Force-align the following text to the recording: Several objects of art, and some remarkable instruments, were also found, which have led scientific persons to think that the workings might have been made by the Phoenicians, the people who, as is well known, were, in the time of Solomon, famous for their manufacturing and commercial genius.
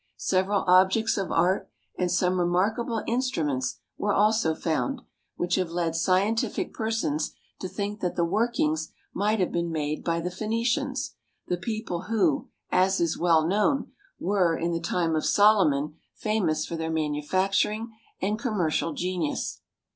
Several 0.17 0.63
objects 0.65 1.15
of 1.15 1.31
art, 1.31 1.69
and 1.95 2.09
some 2.11 2.39
remarkable 2.39 3.03
instruments, 3.05 3.77
were 3.99 4.15
also 4.15 4.55
found, 4.55 5.01
which 5.35 5.53
have 5.57 5.69
led 5.69 5.95
scientific 5.95 6.73
persons 6.73 7.35
to 7.59 7.67
think 7.69 7.99
that 7.99 8.15
the 8.15 8.25
workings 8.25 8.91
might 9.13 9.39
have 9.39 9.51
been 9.51 9.71
made 9.71 10.03
by 10.03 10.19
the 10.19 10.31
Phoenicians, 10.31 11.13
the 11.45 11.55
people 11.57 12.05
who, 12.09 12.49
as 12.71 12.99
is 12.99 13.15
well 13.15 13.45
known, 13.45 13.91
were, 14.19 14.57
in 14.57 14.71
the 14.71 14.81
time 14.81 15.15
of 15.15 15.23
Solomon, 15.23 15.97
famous 16.15 16.65
for 16.65 16.75
their 16.75 16.89
manufacturing 16.89 17.91
and 18.19 18.39
commercial 18.39 18.93
genius. 18.93 19.61